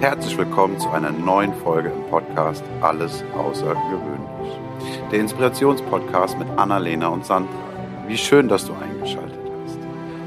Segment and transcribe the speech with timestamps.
[0.00, 4.60] Herzlich willkommen zu einer neuen Folge im Podcast Alles Außergewöhnlich.
[5.10, 7.50] Der Inspirationspodcast mit Annalena und Sandra.
[8.06, 9.78] Wie schön, dass du eingeschaltet hast.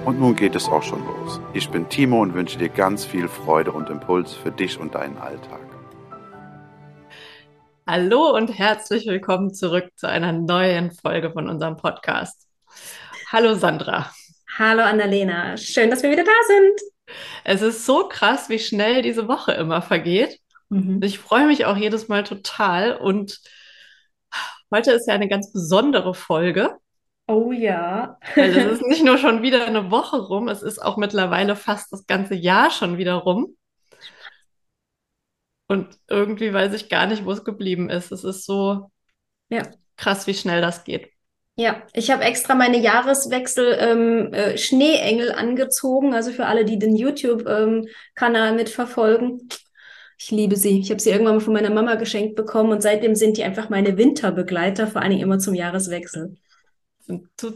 [0.05, 1.39] Und nun geht es auch schon los.
[1.53, 5.19] Ich bin Timo und wünsche dir ganz viel Freude und Impuls für dich und deinen
[5.19, 5.61] Alltag.
[7.87, 12.47] Hallo und herzlich willkommen zurück zu einer neuen Folge von unserem Podcast.
[13.31, 14.11] Hallo Sandra.
[14.57, 16.88] Hallo Annalena, schön, dass wir wieder da sind.
[17.43, 20.39] Es ist so krass, wie schnell diese Woche immer vergeht.
[20.69, 21.01] Mhm.
[21.03, 22.95] Ich freue mich auch jedes Mal total.
[22.97, 23.39] Und
[24.71, 26.77] heute ist ja eine ganz besondere Folge.
[27.27, 28.17] Oh ja.
[28.35, 31.91] Weil es ist nicht nur schon wieder eine Woche rum, es ist auch mittlerweile fast
[31.91, 33.55] das ganze Jahr schon wieder rum.
[35.67, 38.11] Und irgendwie weiß ich gar nicht, wo es geblieben ist.
[38.11, 38.91] Es ist so
[39.49, 39.61] ja.
[39.97, 41.11] krass, wie schnell das geht.
[41.59, 46.95] Ja, ich habe extra meine Jahreswechsel ähm, äh, Schneeengel angezogen, also für alle, die den
[46.95, 49.49] YouTube-Kanal ähm, mitverfolgen.
[50.17, 50.79] Ich liebe sie.
[50.79, 53.67] Ich habe sie irgendwann mal von meiner Mama geschenkt bekommen und seitdem sind die einfach
[53.67, 56.37] meine Winterbegleiter, vor allen Dingen immer zum Jahreswechsel.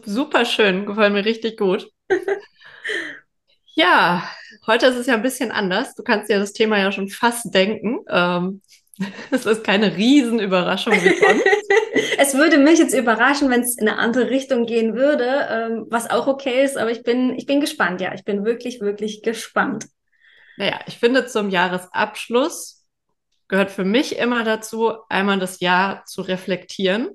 [0.03, 1.89] Super schön, gefallen mir richtig gut.
[3.73, 4.29] ja,
[4.67, 5.95] heute ist es ja ein bisschen anders.
[5.95, 7.99] Du kannst dir das Thema ja schon fast denken.
[8.09, 8.61] Ähm,
[9.31, 10.93] es ist keine Riesenüberraschung
[12.17, 16.09] es würde mich jetzt überraschen, wenn es in eine andere Richtung gehen würde, ähm, was
[16.09, 18.13] auch okay ist, aber ich bin, ich bin gespannt, ja.
[18.13, 19.85] Ich bin wirklich, wirklich gespannt.
[20.57, 22.85] Naja, ich finde, zum Jahresabschluss
[23.47, 27.09] gehört für mich immer dazu, einmal das Jahr zu reflektieren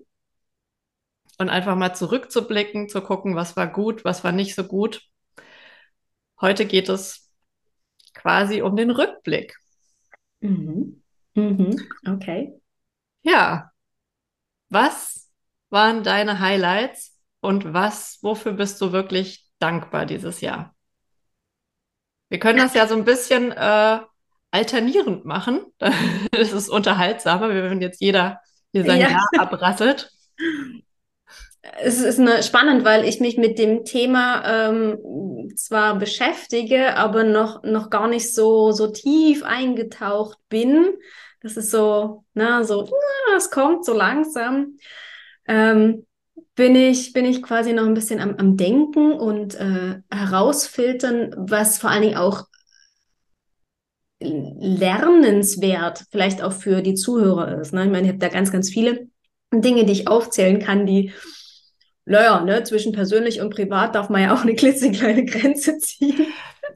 [1.39, 5.03] und einfach mal zurückzublicken, zu gucken, was war gut, was war nicht so gut.
[6.41, 7.31] Heute geht es
[8.15, 9.57] quasi um den Rückblick.
[10.41, 11.03] Mhm.
[11.39, 11.89] Mhm.
[12.05, 12.61] Okay.
[13.23, 13.71] Ja,
[14.71, 15.31] was
[15.71, 20.75] waren deine Highlights und was, wofür bist du wirklich dankbar dieses Jahr?
[22.29, 24.01] Wir können das ja so ein bisschen äh,
[24.51, 25.65] alternierend machen.
[26.31, 28.41] Das ist unterhaltsamer, wenn jetzt jeder
[28.73, 29.11] hier sein ja.
[29.11, 30.11] Jahr abrasselt.
[31.81, 37.63] Es ist eine, spannend, weil ich mich mit dem Thema ähm, zwar beschäftige, aber noch,
[37.63, 40.95] noch gar nicht so, so tief eingetaucht bin.
[41.41, 42.89] Das ist so, na, so,
[43.37, 44.79] es kommt so langsam.
[45.47, 46.07] Ähm,
[46.55, 51.79] bin ich, bin ich quasi noch ein bisschen am, am Denken und äh, herausfiltern, was
[51.79, 52.47] vor allen Dingen auch
[54.21, 57.73] lernenswert vielleicht auch für die Zuhörer ist.
[57.73, 57.85] Ne?
[57.85, 59.09] Ich meine, ich habe da ganz, ganz viele
[59.53, 61.13] Dinge, die ich aufzählen kann, die,
[62.09, 66.27] naja, ne, zwischen persönlich und privat darf man ja auch eine klitzekleine Grenze ziehen.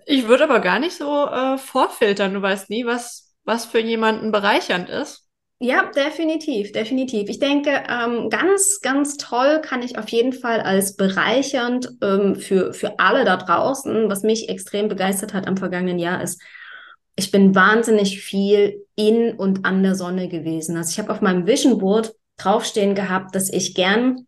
[0.07, 2.35] Ich würde aber gar nicht so äh, vorfiltern.
[2.35, 5.29] Du weißt nie, was, was für jemanden bereichernd ist.
[5.65, 7.29] Ja, definitiv, definitiv.
[7.29, 12.73] Ich denke, ähm, ganz, ganz toll kann ich auf jeden Fall als bereichernd ähm, für,
[12.73, 16.43] für alle da draußen, was mich extrem begeistert hat am vergangenen Jahr, ist,
[17.15, 20.77] ich bin wahnsinnig viel in und an der Sonne gewesen.
[20.77, 24.27] Also ich habe auf meinem Vision Board draufstehen gehabt, dass ich gern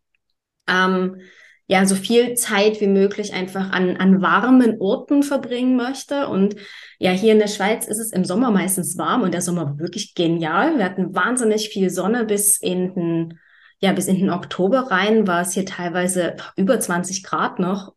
[0.67, 1.21] ähm,
[1.67, 6.29] ja so viel Zeit wie möglich einfach an, an warmen Orten verbringen möchte.
[6.29, 6.57] Und
[6.99, 9.79] ja, hier in der Schweiz ist es im Sommer meistens warm und der Sommer war
[9.79, 10.77] wirklich genial.
[10.77, 13.41] Wir hatten wahnsinnig viel Sonne bis in den,
[13.81, 17.95] ja, bis in den Oktober rein war es hier teilweise über 20 Grad noch.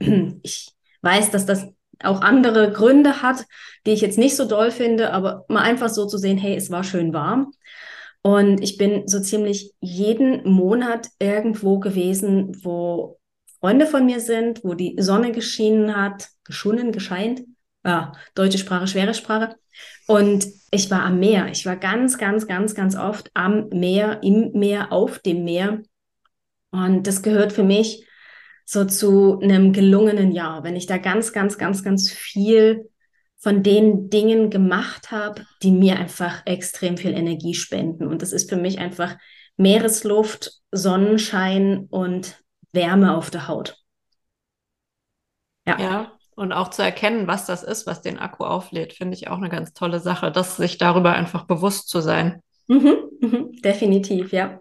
[0.42, 1.68] Ich weiß, dass das
[2.02, 3.44] auch andere Gründe hat,
[3.86, 6.70] die ich jetzt nicht so doll finde, aber mal einfach so zu sehen, hey, es
[6.70, 7.52] war schön warm.
[8.28, 13.18] Und ich bin so ziemlich jeden Monat irgendwo gewesen, wo
[13.58, 17.42] Freunde von mir sind, wo die Sonne geschienen hat, geschunnen, gescheint.
[17.86, 19.56] Ja, deutsche Sprache, schwere Sprache.
[20.06, 21.48] Und ich war am Meer.
[21.50, 25.80] Ich war ganz, ganz, ganz, ganz oft am Meer, im Meer, auf dem Meer.
[26.70, 28.04] Und das gehört für mich
[28.66, 32.90] so zu einem gelungenen Jahr, wenn ich da ganz, ganz, ganz, ganz viel
[33.38, 38.06] von den Dingen gemacht habe, die mir einfach extrem viel Energie spenden.
[38.06, 39.16] Und das ist für mich einfach
[39.56, 43.76] Meeresluft, Sonnenschein und Wärme auf der Haut.
[45.66, 45.78] Ja.
[45.78, 46.12] ja.
[46.34, 49.48] Und auch zu erkennen, was das ist, was den Akku auflädt, finde ich auch eine
[49.48, 52.42] ganz tolle Sache, dass sich darüber einfach bewusst zu sein.
[52.68, 54.60] Mhm, mhm, definitiv, ja.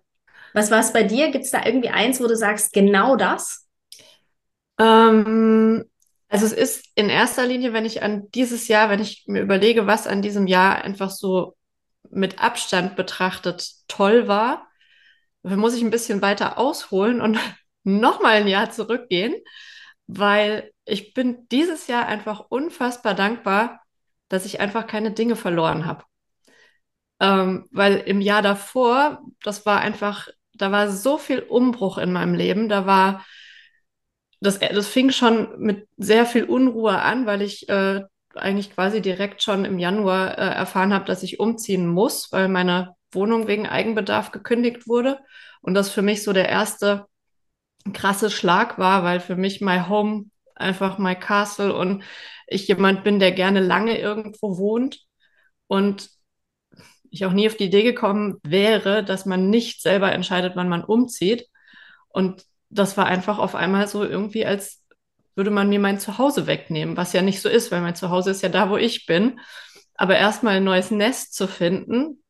[0.53, 1.30] Was war es bei dir?
[1.30, 3.68] Gibt es da irgendwie eins, wo du sagst, genau das?
[4.80, 5.85] Ähm,
[6.29, 9.88] also es ist in erster Linie, wenn ich an dieses Jahr, wenn ich mir überlege,
[9.88, 11.56] was an diesem Jahr einfach so
[12.09, 14.68] mit Abstand betrachtet toll war,
[15.44, 17.39] dann muss ich ein bisschen weiter ausholen und
[17.83, 19.35] nochmal ein Jahr zurückgehen,
[20.07, 23.81] weil ich bin dieses Jahr einfach unfassbar dankbar,
[24.30, 26.03] dass ich einfach keine Dinge verloren habe.
[27.19, 32.35] Ähm, weil im Jahr davor, das war einfach, da war so viel Umbruch in meinem
[32.35, 33.25] Leben, da war
[34.39, 38.01] das, das fing schon mit sehr viel Unruhe an, weil ich äh,
[38.36, 42.95] eigentlich quasi direkt schon im Januar äh, erfahren habe, dass ich umziehen muss, weil meine
[43.12, 45.19] Wohnung wegen Eigenbedarf gekündigt wurde.
[45.62, 47.06] Und das für mich so der erste
[47.94, 50.25] krasse Schlag war, weil für mich my home
[50.56, 52.04] einfach my castle und
[52.48, 55.06] ich jemand bin, der gerne lange irgendwo wohnt
[55.68, 56.10] und
[57.10, 60.83] ich auch nie auf die Idee gekommen wäre, dass man nicht selber entscheidet, wann man
[60.83, 61.48] umzieht.
[62.10, 64.84] Und das war einfach auf einmal so irgendwie, als
[65.36, 68.42] würde man mir mein Zuhause wegnehmen, was ja nicht so ist, weil mein Zuhause ist
[68.42, 69.40] ja da, wo ich bin.
[69.96, 72.24] Aber erstmal ein neues Nest zu finden,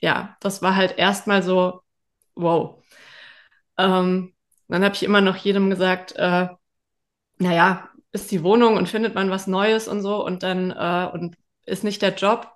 [0.00, 1.82] ja, das war halt erstmal so,
[2.34, 2.82] wow.
[3.78, 4.34] Ähm,
[4.68, 6.48] dann habe ich immer noch jedem gesagt, äh,
[7.38, 11.36] naja, ist die Wohnung und findet man was Neues und so und dann äh, und
[11.66, 12.50] ist nicht der Job.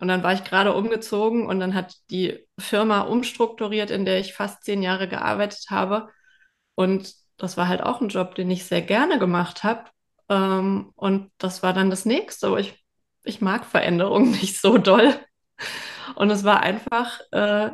[0.00, 4.34] Und dann war ich gerade umgezogen und dann hat die Firma umstrukturiert, in der ich
[4.34, 6.08] fast zehn Jahre gearbeitet habe.
[6.76, 9.86] Und das war halt auch ein Job, den ich sehr gerne gemacht habe.
[10.28, 12.56] Ähm, und das war dann das nächste.
[12.60, 12.84] Ich,
[13.24, 15.14] ich mag Veränderungen nicht so doll.
[16.14, 17.70] Und es war einfach äh,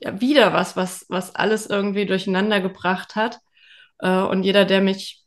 [0.00, 3.40] ja, wieder was, was, was alles irgendwie durcheinander gebracht hat.
[4.00, 5.24] Äh, und jeder, der mich,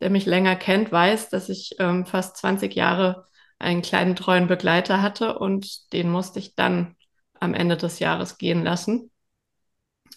[0.00, 3.26] der mich länger kennt, weiß, dass ich ähm, fast 20 Jahre
[3.58, 6.96] einen kleinen treuen Begleiter hatte und den musste ich dann
[7.40, 9.10] am Ende des Jahres gehen lassen.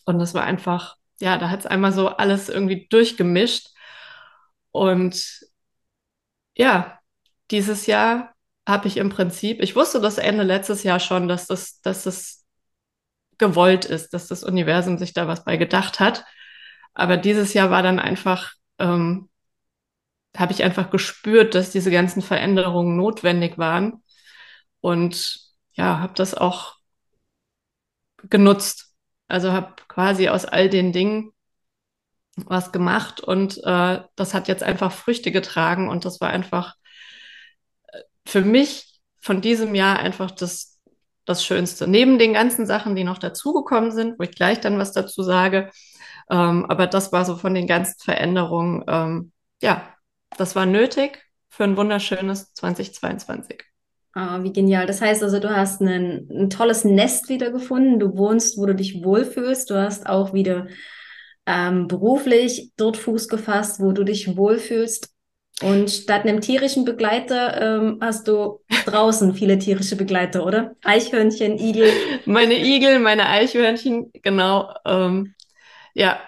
[0.05, 3.69] Und das war einfach, ja, da hat es einmal so alles irgendwie durchgemischt.
[4.71, 5.41] Und
[6.55, 6.99] ja,
[7.51, 8.35] dieses Jahr
[8.67, 12.45] habe ich im Prinzip, ich wusste das Ende letztes Jahr schon, dass das, dass das
[13.37, 16.25] gewollt ist, dass das Universum sich da was bei gedacht hat.
[16.93, 19.29] Aber dieses Jahr war dann einfach, ähm,
[20.35, 24.03] habe ich einfach gespürt, dass diese ganzen Veränderungen notwendig waren.
[24.81, 25.39] Und
[25.73, 26.75] ja, habe das auch
[28.29, 28.86] genutzt.
[29.27, 31.31] Also habe quasi aus all den Dingen
[32.45, 36.75] was gemacht und äh, das hat jetzt einfach Früchte getragen und das war einfach
[37.88, 40.79] äh, für mich von diesem Jahr einfach das,
[41.25, 41.88] das Schönste.
[41.88, 45.71] Neben den ganzen Sachen, die noch dazugekommen sind, wo ich gleich dann was dazu sage.
[46.30, 49.31] Ähm, aber das war so von den ganzen Veränderungen, ähm,
[49.62, 49.94] ja,
[50.38, 53.63] das war nötig für ein wunderschönes 2022.
[54.19, 54.87] Ah, wie genial.
[54.87, 57.99] Das heißt also, du hast ein, ein tolles Nest wiedergefunden.
[57.99, 59.69] Du wohnst, wo du dich wohlfühlst.
[59.69, 60.65] Du hast auch wieder
[61.45, 65.13] ähm, beruflich dort Fuß gefasst, wo du dich wohlfühlst.
[65.61, 70.75] Und statt einem tierischen Begleiter ähm, hast du draußen viele tierische Begleiter, oder?
[70.83, 71.91] Eichhörnchen, Igel.
[72.25, 74.73] Meine Igel, meine Eichhörnchen, genau.
[74.83, 75.35] Ähm,
[75.93, 76.19] ja,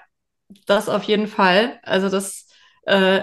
[0.68, 1.80] das auf jeden Fall.
[1.82, 2.46] Also das
[2.84, 3.22] äh,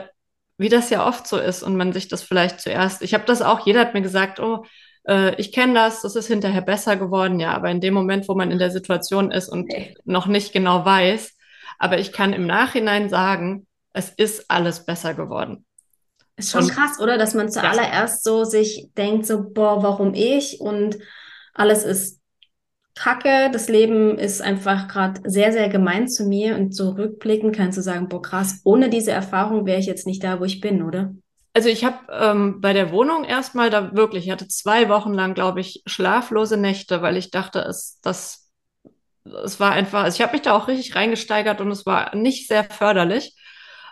[0.58, 3.42] wie das ja oft so ist und man sich das vielleicht zuerst, ich habe das
[3.42, 4.64] auch, jeder hat mir gesagt, oh,
[5.06, 8.34] äh, ich kenne das, das ist hinterher besser geworden, ja, aber in dem Moment, wo
[8.34, 9.94] man in der Situation ist und nee.
[10.04, 11.36] noch nicht genau weiß,
[11.78, 15.64] aber ich kann im Nachhinein sagen, es ist alles besser geworden.
[16.36, 17.16] Ist schon und, krass, oder?
[17.16, 20.60] Dass man zuallererst so sich denkt, so, boah, warum ich?
[20.60, 20.98] Und
[21.54, 22.20] alles ist
[22.96, 27.76] Kacke, das Leben ist einfach gerade sehr, sehr gemein zu mir und so rückblickend kannst
[27.76, 30.82] du sagen, boah krass, ohne diese Erfahrung wäre ich jetzt nicht da, wo ich bin,
[30.82, 31.14] oder?
[31.52, 35.34] Also ich habe ähm, bei der Wohnung erstmal da wirklich, ich hatte zwei Wochen lang,
[35.34, 38.50] glaube ich, schlaflose Nächte, weil ich dachte, es, das,
[39.44, 42.48] es war einfach, also ich habe mich da auch richtig reingesteigert und es war nicht
[42.48, 43.36] sehr förderlich.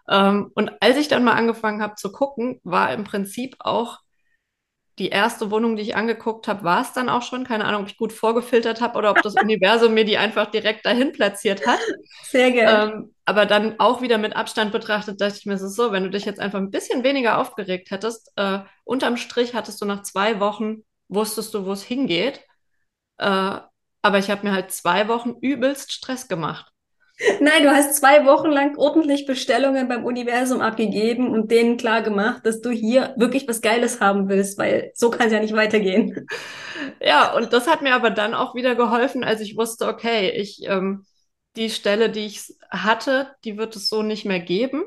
[0.08, 3.98] Ähm, und als ich dann mal angefangen habe zu gucken, war im Prinzip auch
[4.98, 7.44] die erste Wohnung, die ich angeguckt habe, war es dann auch schon.
[7.44, 10.86] Keine Ahnung, ob ich gut vorgefiltert habe oder ob das Universum mir die einfach direkt
[10.86, 11.80] dahin platziert hat.
[12.22, 12.92] Sehr gerne.
[12.92, 16.04] Ähm, aber dann auch wieder mit Abstand betrachtet, dachte ich mir, es ist so, wenn
[16.04, 20.02] du dich jetzt einfach ein bisschen weniger aufgeregt hättest, äh, unterm Strich hattest du nach
[20.02, 22.40] zwei Wochen, wusstest du, wo es hingeht.
[23.18, 23.58] Äh,
[24.02, 26.73] aber ich habe mir halt zwei Wochen übelst Stress gemacht.
[27.40, 32.44] Nein, du hast zwei Wochen lang ordentlich Bestellungen beim Universum abgegeben und denen klar gemacht,
[32.44, 36.26] dass du hier wirklich was Geiles haben willst, weil so kann es ja nicht weitergehen.
[37.00, 40.64] Ja, und das hat mir aber dann auch wieder geholfen, als ich wusste, okay, ich
[40.64, 41.06] ähm,
[41.56, 44.82] die Stelle, die ich hatte, die wird es so nicht mehr geben.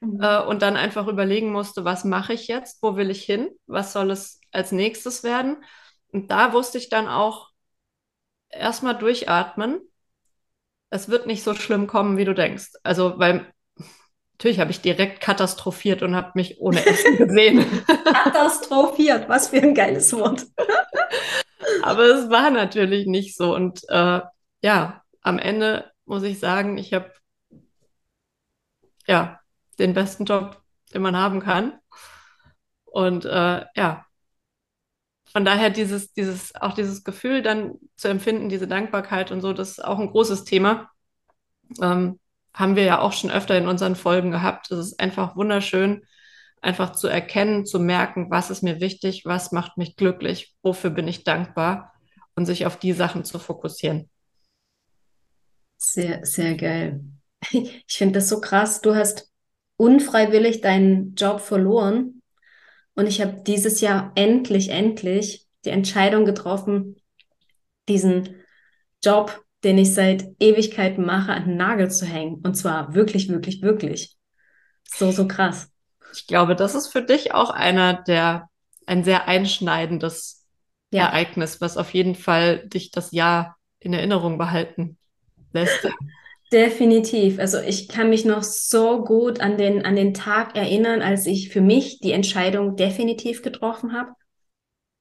[0.00, 0.20] Mhm.
[0.20, 3.92] Äh, und dann einfach überlegen musste, was mache ich jetzt, wo will ich hin, was
[3.92, 5.58] soll es als nächstes werden.
[6.10, 7.50] Und da wusste ich dann auch
[8.50, 9.80] erstmal durchatmen
[10.90, 12.72] es wird nicht so schlimm kommen, wie du denkst.
[12.82, 13.52] Also, weil
[14.34, 17.64] natürlich habe ich direkt katastrophiert und habe mich ohne Essen gesehen.
[17.86, 20.46] katastrophiert, was für ein geiles Wort.
[21.82, 23.54] Aber es war natürlich nicht so.
[23.54, 24.20] Und äh,
[24.62, 27.12] ja, am Ende muss ich sagen, ich habe
[29.06, 29.40] ja
[29.78, 30.62] den besten Job,
[30.94, 31.78] den man haben kann.
[32.84, 34.05] Und äh, ja,
[35.36, 39.72] von daher dieses, dieses, auch dieses Gefühl dann zu empfinden, diese Dankbarkeit und so, das
[39.72, 40.88] ist auch ein großes Thema.
[41.78, 42.18] Ähm,
[42.54, 44.70] haben wir ja auch schon öfter in unseren Folgen gehabt.
[44.70, 46.06] Es ist einfach wunderschön,
[46.62, 51.06] einfach zu erkennen, zu merken, was ist mir wichtig, was macht mich glücklich, wofür bin
[51.06, 51.92] ich dankbar
[52.34, 54.08] und sich auf die Sachen zu fokussieren.
[55.76, 57.04] Sehr, sehr geil.
[57.50, 58.80] Ich finde das so krass.
[58.80, 59.30] Du hast
[59.76, 62.15] unfreiwillig deinen Job verloren
[62.96, 66.96] und ich habe dieses Jahr endlich, endlich die Entscheidung getroffen,
[67.88, 68.36] diesen
[69.04, 72.36] Job, den ich seit Ewigkeiten mache, an den Nagel zu hängen.
[72.42, 74.16] Und zwar wirklich, wirklich, wirklich.
[74.84, 75.70] So, so krass.
[76.14, 78.48] Ich glaube, das ist für dich auch einer der,
[78.86, 80.46] ein sehr einschneidendes
[80.90, 81.06] ja.
[81.06, 84.96] Ereignis, was auf jeden Fall dich das Jahr in Erinnerung behalten
[85.52, 85.86] lässt.
[86.52, 87.40] Definitiv.
[87.40, 91.48] Also ich kann mich noch so gut an den, an den Tag erinnern, als ich
[91.48, 94.12] für mich die Entscheidung definitiv getroffen habe.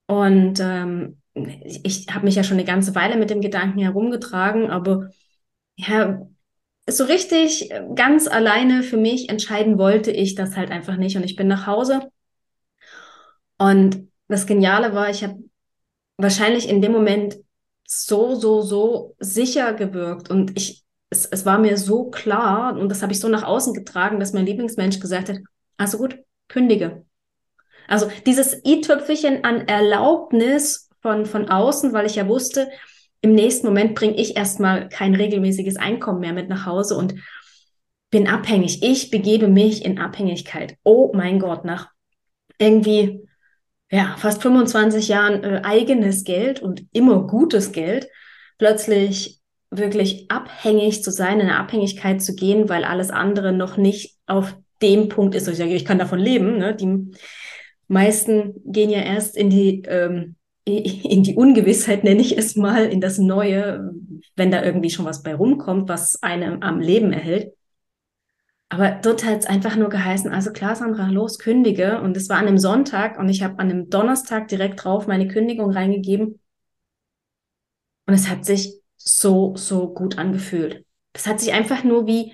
[0.08, 5.10] Und ähm, ich habe mich ja schon eine ganze Weile mit dem Gedanken herumgetragen, aber
[5.76, 6.26] ja,
[6.88, 11.16] so richtig ganz alleine für mich entscheiden wollte ich das halt einfach nicht.
[11.18, 12.10] Und ich bin nach Hause.
[13.58, 15.44] Und das Geniale war, ich habe
[16.18, 17.38] wahrscheinlich in dem Moment
[17.86, 20.30] so, so, so sicher gewirkt.
[20.30, 20.85] Und ich
[21.16, 24.34] es, es war mir so klar und das habe ich so nach außen getragen, dass
[24.34, 25.38] mein Lieblingsmensch gesagt hat,
[25.78, 26.18] also gut,
[26.48, 27.06] kündige.
[27.88, 32.70] Also dieses i-Tüpfelchen an Erlaubnis von, von außen, weil ich ja wusste,
[33.22, 37.16] im nächsten Moment bringe ich erstmal kein regelmäßiges Einkommen mehr mit nach Hause und
[38.12, 38.84] bin abhängig.
[38.84, 40.78] Ich begebe mich in Abhängigkeit.
[40.84, 41.90] Oh mein Gott, nach
[42.60, 43.28] irgendwie
[43.92, 48.08] ja, fast 25 Jahren äh, eigenes Geld und immer gutes Geld,
[48.58, 49.42] plötzlich
[49.78, 54.56] wirklich abhängig zu sein, in eine Abhängigkeit zu gehen, weil alles andere noch nicht auf
[54.82, 56.58] dem Punkt ist, dass ich sage, ich kann davon leben.
[56.58, 56.76] Ne?
[56.76, 57.12] Die
[57.88, 63.02] meisten gehen ja erst in die, ähm, in die Ungewissheit, nenne ich es mal, in
[63.02, 63.92] das Neue,
[64.36, 67.54] wenn da irgendwie schon was bei rumkommt, was einem am Leben erhält.
[68.70, 72.02] Aber dort hat es einfach nur geheißen, also klar, Sandra, los, kündige.
[72.02, 75.28] Und es war an einem Sonntag und ich habe an einem Donnerstag direkt drauf meine
[75.28, 76.40] Kündigung reingegeben.
[78.08, 80.86] Und es hat sich so, so gut angefühlt.
[81.14, 82.34] Das hat sich einfach nur wie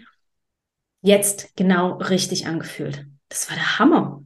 [1.02, 3.06] jetzt genau richtig angefühlt.
[3.30, 4.24] Das war der Hammer,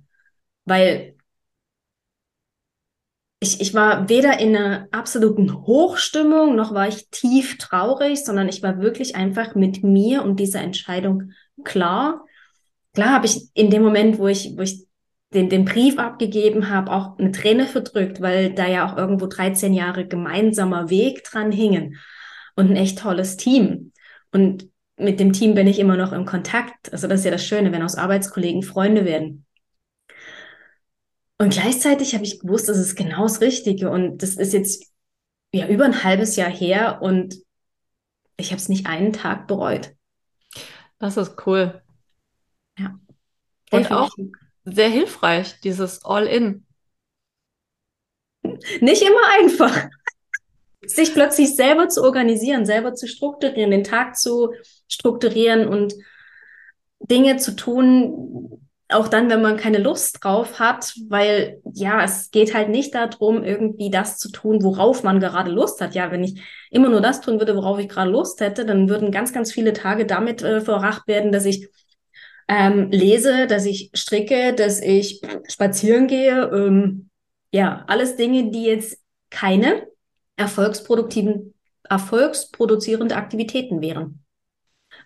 [0.66, 1.16] weil
[3.40, 8.64] ich, ich war weder in einer absoluten Hochstimmung, noch war ich tief traurig, sondern ich
[8.64, 11.32] war wirklich einfach mit mir und dieser Entscheidung
[11.64, 12.26] klar.
[12.94, 14.88] Klar habe ich in dem Moment, wo ich, wo ich
[15.34, 19.74] den, den Brief abgegeben habe, auch eine Träne verdrückt, weil da ja auch irgendwo 13
[19.74, 21.98] Jahre gemeinsamer Weg dran hingen
[22.56, 23.92] und ein echt tolles Team.
[24.32, 26.92] Und mit dem Team bin ich immer noch im Kontakt.
[26.94, 29.46] Also das ist ja das Schöne, wenn aus Arbeitskollegen Freunde werden.
[31.38, 33.90] Und gleichzeitig habe ich gewusst, das ist genau das Richtige.
[33.90, 34.92] Und das ist jetzt
[35.54, 37.36] ja über ein halbes Jahr her und
[38.38, 39.94] ich habe es nicht einen Tag bereut.
[40.98, 41.82] Das ist cool.
[42.78, 42.98] Ja.
[43.72, 44.12] Und auch
[44.64, 46.66] sehr hilfreich, dieses All-In.
[48.80, 49.90] Nicht immer einfach
[50.88, 54.54] sich plötzlich selber zu organisieren, selber zu strukturieren, den Tag zu
[54.88, 55.94] strukturieren und
[57.00, 62.54] Dinge zu tun, auch dann, wenn man keine Lust drauf hat, weil ja, es geht
[62.54, 65.96] halt nicht darum, irgendwie das zu tun, worauf man gerade Lust hat.
[65.96, 69.12] Ja, wenn ich immer nur das tun würde, worauf ich gerade Lust hätte, dann würden
[69.12, 71.68] ganz, ganz viele Tage damit äh, verbracht werden, dass ich
[72.48, 76.52] ähm, lese, dass ich stricke, dass ich spazieren gehe.
[76.54, 77.10] Ähm,
[77.52, 79.00] ja, alles Dinge, die jetzt
[79.32, 79.88] keine
[80.36, 84.26] erfolgsproduktiven, erfolgsproduzierende Aktivitäten wären.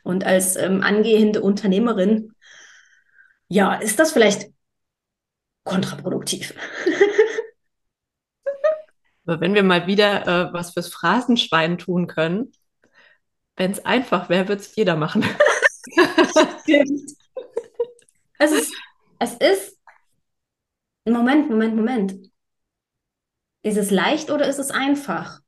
[0.04, 2.34] Und als ähm, angehende Unternehmerin,
[3.48, 4.52] ja, ist das vielleicht
[5.64, 6.54] kontraproduktiv.
[9.26, 12.52] Aber wenn wir mal wieder äh, was fürs Phrasenschwein tun können,
[13.56, 15.24] wenn es einfach wäre, würde es jeder machen.
[18.42, 18.74] Es ist,
[19.20, 19.78] es ist,
[21.04, 22.29] Moment, Moment, Moment.
[23.62, 25.40] Ist es leicht oder ist es einfach?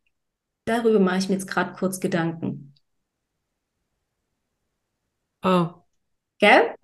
[0.65, 2.73] Darüber mache ich mir jetzt gerade kurz Gedanken.
[5.43, 5.69] Oh.
[6.39, 6.75] Gell?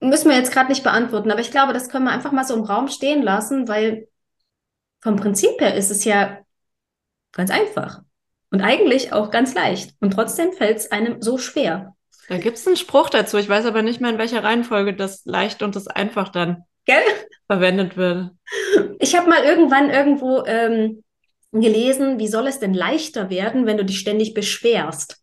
[0.00, 2.54] Müssen wir jetzt gerade nicht beantworten, aber ich glaube, das können wir einfach mal so
[2.54, 4.08] im Raum stehen lassen, weil
[5.00, 6.38] vom Prinzip her ist es ja
[7.32, 8.02] ganz einfach
[8.50, 9.94] und eigentlich auch ganz leicht.
[10.00, 11.96] Und trotzdem fällt es einem so schwer.
[12.28, 13.38] Da gibt es einen Spruch dazu.
[13.38, 17.02] Ich weiß aber nicht mehr, in welcher Reihenfolge das leicht und das einfach dann Gell?
[17.46, 18.30] verwendet wird.
[19.00, 21.02] Ich habe mal irgendwann irgendwo ähm,
[21.52, 25.18] gelesen, wie soll es denn leichter werden, wenn du dich ständig beschwerst?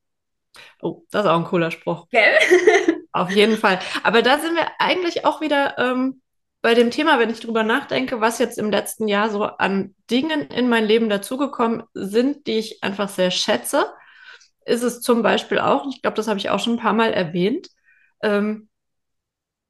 [0.81, 2.07] Oh, das ist auch ein cooler Spruch.
[2.09, 2.37] Gell?
[3.11, 3.79] Auf jeden Fall.
[4.03, 6.21] Aber da sind wir eigentlich auch wieder ähm,
[6.61, 10.47] bei dem Thema, wenn ich drüber nachdenke, was jetzt im letzten Jahr so an Dingen
[10.49, 13.85] in mein Leben dazugekommen sind, die ich einfach sehr schätze,
[14.65, 17.13] ist es zum Beispiel auch, ich glaube, das habe ich auch schon ein paar Mal
[17.13, 17.69] erwähnt,
[18.21, 18.69] ähm,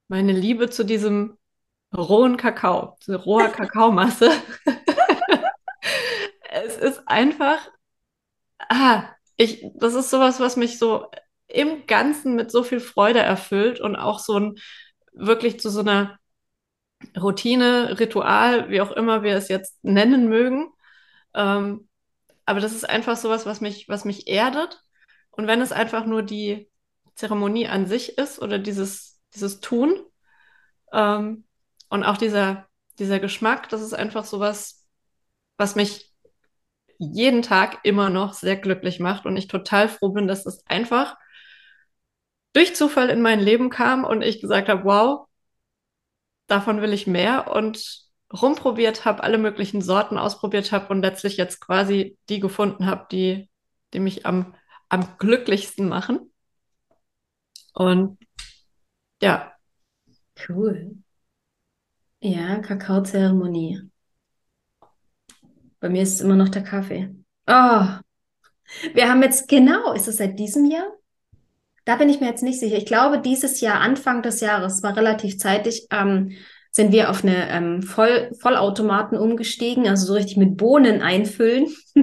[0.08, 1.37] meine Liebe zu diesem
[1.96, 4.30] rohen Kakao, diese rohe Kakaomasse.
[6.50, 7.58] es ist einfach,
[8.68, 9.04] ah,
[9.36, 11.06] ich, das ist sowas, was mich so
[11.46, 14.58] im Ganzen mit so viel Freude erfüllt und auch so ein
[15.12, 16.18] wirklich zu so einer
[17.16, 20.72] Routine, Ritual, wie auch immer wir es jetzt nennen mögen.
[21.34, 21.88] Ähm,
[22.44, 24.82] aber das ist einfach sowas, was mich, was mich erdet.
[25.30, 26.70] Und wenn es einfach nur die
[27.14, 30.00] Zeremonie an sich ist oder dieses, dieses Tun
[30.92, 31.44] ähm,
[31.88, 32.66] und auch dieser,
[32.98, 34.86] dieser Geschmack, das ist einfach sowas,
[35.56, 36.12] was mich
[36.98, 41.16] jeden Tag immer noch sehr glücklich macht und ich total froh bin, dass das einfach
[42.52, 45.28] durch Zufall in mein Leben kam und ich gesagt habe, wow,
[46.48, 51.60] davon will ich mehr und rumprobiert habe, alle möglichen Sorten ausprobiert habe und letztlich jetzt
[51.60, 53.48] quasi die gefunden habe, die,
[53.92, 54.54] die mich am,
[54.88, 56.32] am glücklichsten machen.
[57.74, 58.18] Und
[59.22, 59.52] ja.
[60.48, 60.98] Cool.
[62.20, 63.82] Ja, Kakaozeremonie.
[65.80, 67.14] Bei mir ist es immer noch der Kaffee.
[67.46, 67.86] Oh,
[68.94, 70.86] wir haben jetzt genau, ist es seit diesem Jahr?
[71.84, 72.76] Da bin ich mir jetzt nicht sicher.
[72.76, 76.32] Ich glaube, dieses Jahr, Anfang des Jahres, war relativ zeitig, ähm,
[76.70, 81.68] sind wir auf eine ähm, Voll Vollautomaten umgestiegen, also so richtig mit Bohnen einfüllen,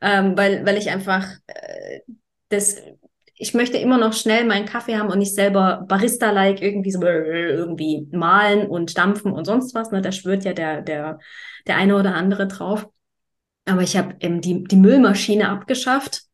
[0.00, 2.00] ähm, weil, weil ich einfach äh,
[2.48, 2.76] das,
[3.36, 8.08] ich möchte immer noch schnell meinen Kaffee haben und nicht selber Barista-like irgendwie so irgendwie
[8.12, 9.90] malen und dampfen und sonst was.
[9.90, 10.00] Ne?
[10.02, 11.18] Da schwört ja der, der,
[11.66, 12.88] der eine oder andere drauf.
[13.66, 16.24] Aber ich habe ähm, die, die Müllmaschine abgeschafft,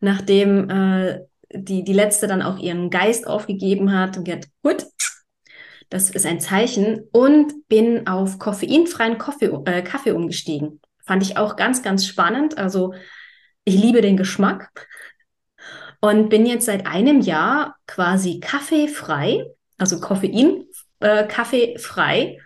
[0.00, 1.20] nachdem äh,
[1.52, 4.86] die, die letzte dann auch ihren Geist aufgegeben hat und gesagt, gut,
[5.90, 10.80] das ist ein Zeichen und bin auf koffeinfreien Kaffee, äh, Kaffee umgestiegen.
[11.04, 12.56] Fand ich auch ganz, ganz spannend.
[12.56, 12.94] Also
[13.64, 14.70] ich liebe den Geschmack
[16.02, 19.46] und bin jetzt seit einem Jahr quasi kaffeefrei,
[19.78, 20.66] also Koffein,
[20.98, 22.38] äh, kaffeefrei,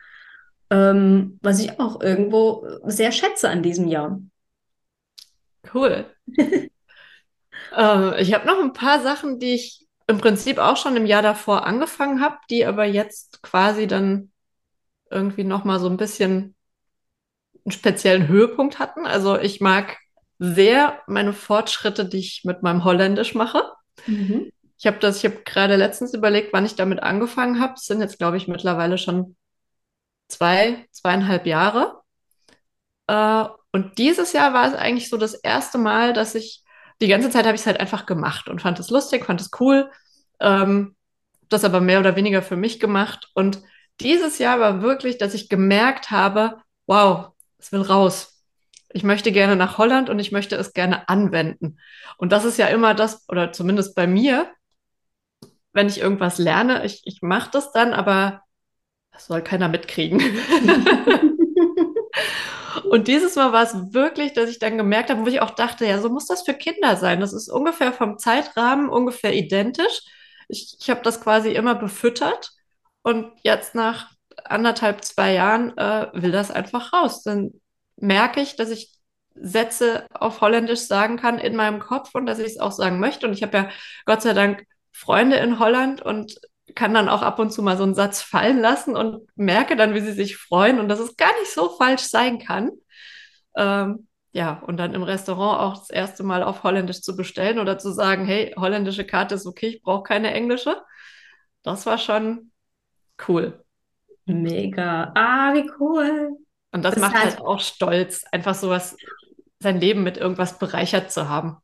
[0.70, 4.20] ähm, was ich auch irgendwo sehr schätze an diesem Jahr.
[5.72, 6.06] Cool.
[7.74, 11.22] Äh, ich habe noch ein paar Sachen, die ich im Prinzip auch schon im Jahr
[11.22, 14.30] davor angefangen habe, die aber jetzt quasi dann
[15.10, 16.54] irgendwie noch mal so ein bisschen
[17.64, 19.04] einen speziellen Höhepunkt hatten.
[19.04, 19.98] Also ich mag
[20.38, 23.62] sehr meine Fortschritte, die ich mit meinem Holländisch mache.
[24.06, 24.50] Mhm.
[24.78, 27.74] Ich habe das, ich habe gerade letztens überlegt, wann ich damit angefangen habe.
[27.76, 29.36] Es sind jetzt, glaube ich, mittlerweile schon
[30.28, 32.02] zwei, zweieinhalb Jahre.
[33.06, 36.62] Äh, und dieses Jahr war es eigentlich so das erste Mal, dass ich
[37.00, 39.50] die ganze Zeit habe ich es halt einfach gemacht und fand es lustig, fand es
[39.60, 39.90] cool.
[40.40, 40.96] Ähm,
[41.48, 43.30] das aber mehr oder weniger für mich gemacht.
[43.34, 43.62] Und
[44.00, 48.35] dieses Jahr war wirklich, dass ich gemerkt habe, wow, es will raus.
[48.90, 51.78] Ich möchte gerne nach Holland und ich möchte es gerne anwenden.
[52.18, 54.50] Und das ist ja immer das, oder zumindest bei mir,
[55.72, 58.42] wenn ich irgendwas lerne, ich, ich mache das dann, aber
[59.12, 60.20] das soll keiner mitkriegen.
[62.90, 65.86] Und dieses Mal war es wirklich, dass ich dann gemerkt habe, wo ich auch dachte,
[65.86, 67.20] ja, so muss das für Kinder sein.
[67.20, 70.02] Das ist ungefähr vom Zeitrahmen ungefähr identisch.
[70.48, 72.52] Ich, ich habe das quasi immer befüttert
[73.02, 74.10] und jetzt nach
[74.44, 77.22] anderthalb, zwei Jahren äh, will das einfach raus.
[77.22, 77.60] Dann
[77.96, 78.92] merke ich, dass ich
[79.34, 83.26] Sätze auf Holländisch sagen kann in meinem Kopf und dass ich es auch sagen möchte.
[83.26, 83.68] Und ich habe ja
[84.04, 86.40] Gott sei Dank Freunde in Holland und
[86.74, 89.94] kann dann auch ab und zu mal so einen Satz fallen lassen und merke dann,
[89.94, 92.70] wie sie sich freuen und dass es gar nicht so falsch sein kann.
[93.56, 97.78] Ähm, ja, und dann im Restaurant auch das erste Mal auf Holländisch zu bestellen oder
[97.78, 100.82] zu sagen, hey, holländische Karte ist okay, ich brauche keine englische.
[101.62, 102.52] Das war schon
[103.28, 103.64] cool.
[104.26, 105.12] Mega.
[105.14, 106.36] Ah, wie cool.
[106.72, 108.96] Und das, das macht halt auch stolz, einfach sowas,
[109.60, 111.56] sein Leben mit irgendwas bereichert zu haben.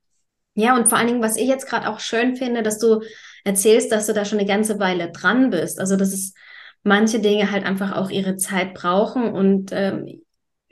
[0.54, 3.00] Ja, und vor allen Dingen, was ich jetzt gerade auch schön finde, dass du
[3.44, 5.80] erzählst, dass du da schon eine ganze Weile dran bist.
[5.80, 6.34] Also, dass es
[6.82, 10.22] manche Dinge halt einfach auch ihre Zeit brauchen und ähm,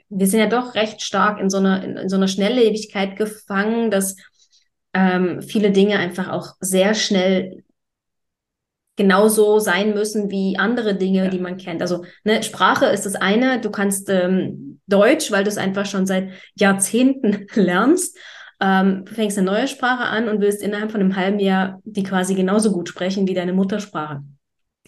[0.09, 3.89] wir sind ja doch recht stark in so einer, in, in so einer Schnelllebigkeit gefangen,
[3.91, 4.17] dass
[4.93, 7.63] ähm, viele Dinge einfach auch sehr schnell
[9.01, 11.29] genauso sein müssen wie andere Dinge, ja.
[11.29, 11.81] die man kennt.
[11.81, 16.05] Also ne, Sprache ist das eine, du kannst ähm, Deutsch, weil du es einfach schon
[16.05, 18.17] seit Jahrzehnten lernst
[18.61, 22.35] ähm, fängst eine neue Sprache an und willst innerhalb von einem halben Jahr die quasi
[22.35, 24.21] genauso gut sprechen wie deine Muttersprache.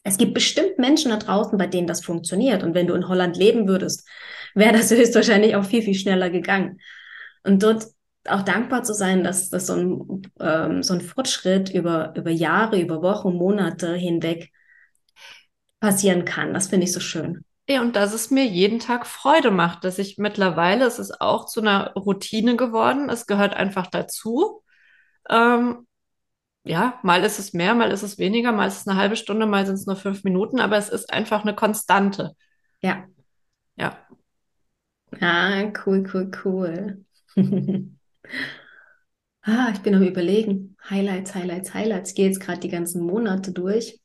[0.04, 2.62] Es gibt bestimmt Menschen da draußen, bei denen das funktioniert.
[2.62, 4.08] Und wenn du in Holland leben würdest,
[4.54, 6.80] wäre das höchstwahrscheinlich auch viel, viel schneller gegangen.
[7.44, 7.86] Und dort
[8.28, 12.80] auch dankbar zu sein, dass, dass so, ein, ähm, so ein Fortschritt über, über Jahre,
[12.80, 14.52] über Wochen, Monate hinweg
[15.80, 16.54] passieren kann.
[16.54, 17.44] Das finde ich so schön.
[17.70, 21.46] Ja, und dass es mir jeden Tag Freude macht, dass ich mittlerweile, es ist auch
[21.46, 24.64] zu einer Routine geworden, es gehört einfach dazu.
[25.30, 25.88] Ähm,
[26.66, 29.46] ja, mal ist es mehr, mal ist es weniger, mal ist es eine halbe Stunde,
[29.48, 32.36] mal sind es nur fünf Minuten, aber es ist einfach eine Konstante.
[32.82, 33.06] Ja.
[33.78, 33.98] Ja.
[35.22, 37.04] Ah, cool, cool, cool.
[39.42, 40.76] ah, ich bin am Überlegen.
[40.90, 42.10] Highlights, Highlights, Highlights.
[42.12, 44.00] Ich gehe jetzt gerade die ganzen Monate durch.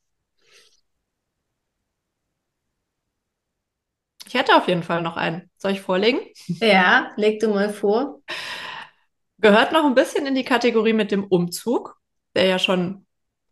[4.26, 5.50] Ich hätte auf jeden Fall noch einen.
[5.57, 6.20] Soll ich vorlegen?
[6.61, 8.20] Ja, leg du mal vor.
[9.38, 11.96] Gehört noch ein bisschen in die Kategorie mit dem Umzug,
[12.35, 13.07] der ja schon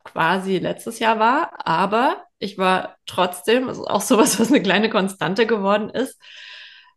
[0.05, 5.47] quasi letztes Jahr war, aber ich war trotzdem, also auch sowas, was eine kleine Konstante
[5.47, 6.21] geworden ist.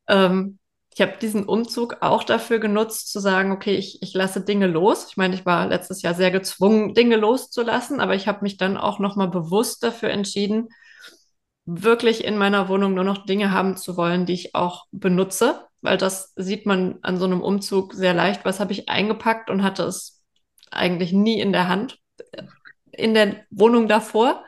[0.08, 0.59] Ähm,
[1.00, 5.08] ich habe diesen Umzug auch dafür genutzt, zu sagen, okay, ich, ich lasse Dinge los.
[5.10, 8.76] Ich meine, ich war letztes Jahr sehr gezwungen, Dinge loszulassen, aber ich habe mich dann
[8.76, 10.68] auch nochmal bewusst dafür entschieden,
[11.64, 15.98] wirklich in meiner Wohnung nur noch Dinge haben zu wollen, die ich auch benutze, weil
[15.98, 18.44] das sieht man an so einem Umzug sehr leicht.
[18.44, 20.22] Was habe ich eingepackt und hatte es
[20.70, 21.98] eigentlich nie in der Hand
[22.92, 24.44] in der Wohnung davor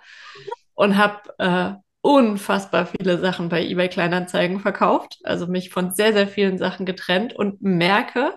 [0.74, 6.28] und habe äh, unfassbar viele Sachen bei eBay Kleinanzeigen verkauft, also mich von sehr, sehr
[6.28, 8.34] vielen Sachen getrennt und merke,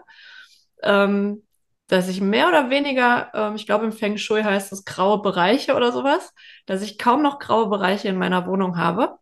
[0.82, 1.42] ähm,
[1.88, 5.74] dass ich mehr oder weniger, ähm, ich glaube im Feng Shui heißt es graue Bereiche
[5.74, 6.32] oder sowas,
[6.66, 9.18] dass ich kaum noch graue Bereiche in meiner Wohnung habe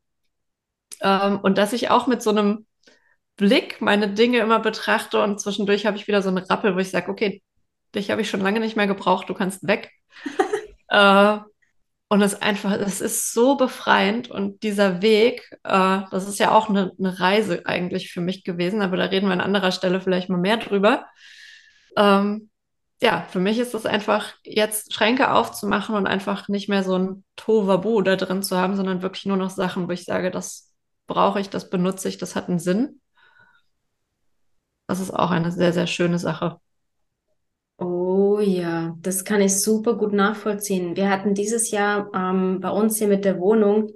[1.01, 2.67] ähm, und dass ich auch mit so einem
[3.37, 6.91] Blick meine Dinge immer betrachte und zwischendurch habe ich wieder so einen Rappel, wo ich
[6.91, 7.43] sage, okay,
[7.95, 9.91] dich habe ich schon lange nicht mehr gebraucht, du kannst weg.
[10.89, 11.39] äh,
[12.12, 16.68] und es einfach, es ist so befreiend und dieser Weg, äh, das ist ja auch
[16.68, 20.29] eine, eine, Reise eigentlich für mich gewesen, aber da reden wir an anderer Stelle vielleicht
[20.29, 21.07] mal mehr drüber.
[21.96, 22.51] Ähm,
[23.01, 27.25] ja, für mich ist es einfach, jetzt Schränke aufzumachen und einfach nicht mehr so ein
[27.37, 30.70] Tovabu da drin zu haben, sondern wirklich nur noch Sachen, wo ich sage, das
[31.07, 33.01] brauche ich, das benutze ich, das hat einen Sinn.
[34.87, 36.59] Das ist auch eine sehr, sehr schöne Sache.
[38.35, 40.97] Oh ja, das kann ich super gut nachvollziehen.
[40.97, 43.90] Wir hatten dieses Jahr ähm, bei uns hier mit der Wohnung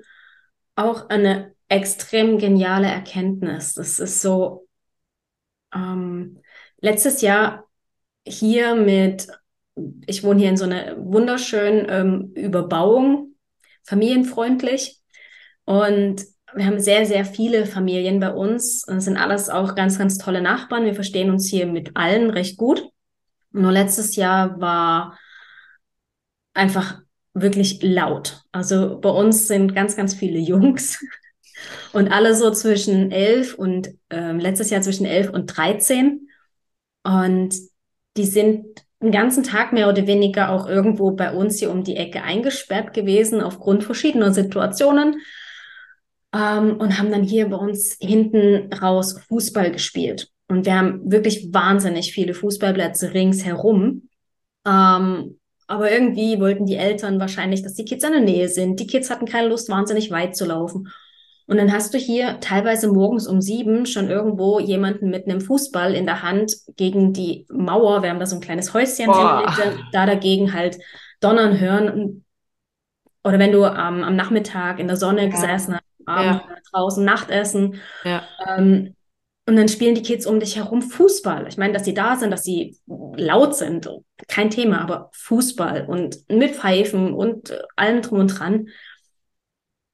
[0.74, 3.72] auch eine extrem geniale Erkenntnis.
[3.72, 4.68] Das ist so,
[5.74, 6.42] ähm,
[6.82, 7.66] letztes Jahr
[8.26, 9.26] hier mit,
[10.06, 13.36] ich wohne hier in so einer wunderschönen ähm, Überbauung,
[13.84, 15.00] familienfreundlich.
[15.64, 18.82] Und wir haben sehr, sehr viele Familien bei uns.
[18.82, 20.84] Das sind alles auch ganz, ganz tolle Nachbarn.
[20.84, 22.90] Wir verstehen uns hier mit allen recht gut.
[23.56, 25.18] Nur letztes Jahr war
[26.52, 27.00] einfach
[27.32, 28.42] wirklich laut.
[28.52, 31.02] Also bei uns sind ganz, ganz viele Jungs
[31.92, 36.28] und alle so zwischen elf und äh, letztes Jahr zwischen elf und dreizehn.
[37.02, 37.54] Und
[38.16, 41.96] die sind den ganzen Tag mehr oder weniger auch irgendwo bei uns hier um die
[41.96, 45.16] Ecke eingesperrt gewesen aufgrund verschiedener Situationen
[46.34, 50.30] ähm, und haben dann hier bei uns hinten raus Fußball gespielt.
[50.48, 54.08] Und wir haben wirklich wahnsinnig viele Fußballplätze ringsherum.
[54.66, 58.78] Ähm, aber irgendwie wollten die Eltern wahrscheinlich, dass die Kids in der Nähe sind.
[58.78, 60.88] Die Kids hatten keine Lust, wahnsinnig weit zu laufen.
[61.48, 65.94] Und dann hast du hier teilweise morgens um sieben schon irgendwo jemanden mit einem Fußball
[65.94, 68.02] in der Hand gegen die Mauer.
[68.02, 70.78] Wir haben da so ein kleines Häuschen, da dagegen halt
[71.20, 72.24] donnern hören.
[73.22, 75.28] Oder wenn du ähm, am Nachmittag in der Sonne ja.
[75.28, 76.56] gesessen hast, abends ja.
[76.72, 77.80] draußen Nachtessen.
[78.04, 78.22] Ja.
[78.46, 78.96] Ähm,
[79.48, 81.46] und dann spielen die Kids um dich herum Fußball.
[81.46, 83.88] Ich meine, dass sie da sind, dass sie laut sind,
[84.26, 88.68] kein Thema, aber Fußball und mit Pfeifen und allem drum und dran,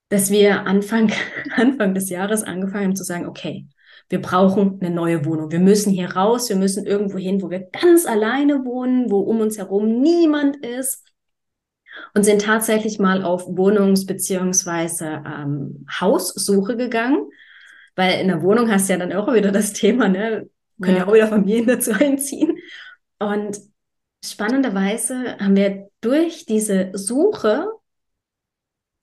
[0.08, 1.12] dass wir Anfang,
[1.54, 3.66] Anfang des Jahres angefangen haben zu sagen, okay,
[4.08, 5.50] wir brauchen eine neue Wohnung.
[5.52, 9.40] Wir müssen hier raus, wir müssen irgendwo hin, wo wir ganz alleine wohnen, wo um
[9.40, 11.06] uns herum niemand ist.
[12.14, 17.26] Und sind tatsächlich mal auf Wohnungs- beziehungsweise ähm, Haussuche gegangen
[17.94, 20.48] weil in der Wohnung hast du ja dann auch wieder das Thema, ne?
[20.80, 22.58] Können ja, ja auch wieder Familien dazu einziehen.
[23.18, 23.58] Und
[24.24, 27.66] spannenderweise haben wir durch diese Suche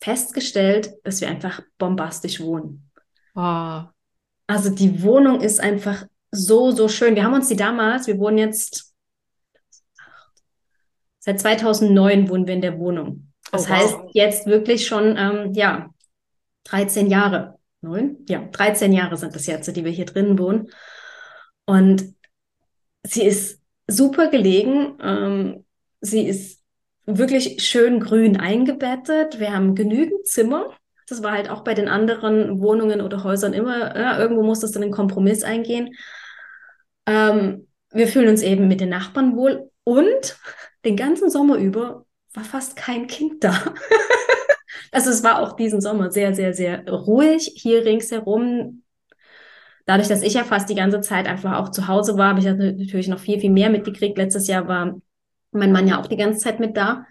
[0.02, 2.90] festgestellt, dass wir einfach bombastisch wohnen.
[3.36, 3.82] Oh.
[4.48, 7.16] Also die Wohnung ist einfach so, so schön.
[7.16, 8.94] Wir haben uns die damals, wir wohnen jetzt,
[11.20, 13.32] seit 2009 wohnen wir in der Wohnung.
[13.52, 13.78] Das oh, wow.
[13.78, 15.90] heißt jetzt wirklich schon, ähm, ja,
[16.66, 20.70] 13 Jahre neun, ja, 13 Jahre sind es jetzt, die wir hier drinnen wohnen.
[21.66, 22.14] Und
[23.04, 24.98] sie ist super gelegen.
[25.02, 25.66] Ähm,
[26.02, 26.62] sie ist
[27.06, 29.40] wirklich schön grün eingebettet.
[29.40, 30.76] Wir haben genügend Zimmer.
[31.08, 34.72] Das war halt auch bei den anderen Wohnungen oder Häusern immer, ja, irgendwo muss das
[34.72, 35.96] dann einen Kompromiss eingehen.
[37.08, 40.38] Ähm, wir fühlen uns eben mit den Nachbarn wohl und
[40.86, 43.54] den ganzen Sommer über war fast kein Kind da.
[44.92, 48.84] Also es war auch diesen Sommer sehr, sehr, sehr ruhig hier ringsherum.
[49.86, 52.46] Dadurch, dass ich ja fast die ganze Zeit einfach auch zu Hause war, habe ich
[52.46, 54.18] natürlich noch viel, viel mehr mitgekriegt.
[54.18, 55.00] Letztes Jahr war
[55.52, 57.06] Mein Mann ja auch die ganze Zeit mit da.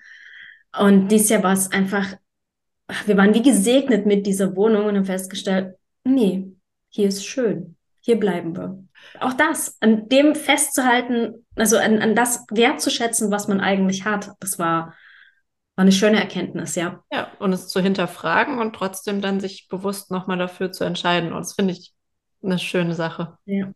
[0.79, 2.15] Und dies Jahr war es einfach,
[3.07, 6.53] wir waren wie gesegnet mit dieser Wohnung und haben festgestellt, nee,
[6.89, 8.85] hier ist schön, hier bleiben wir.
[9.21, 14.59] Auch das, an dem festzuhalten, also an, an das wertzuschätzen, was man eigentlich hat, das
[14.59, 14.95] war,
[15.79, 17.05] war eine schöne Erkenntnis, ja.
[17.13, 21.33] Ja, und es zu hinterfragen und trotzdem dann sich bewusst nochmal dafür zu entscheiden.
[21.33, 21.95] Und das finde ich
[22.43, 23.39] eine schöne Sache.
[23.45, 23.71] Ja.